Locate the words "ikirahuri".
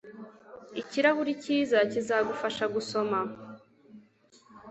0.81-1.33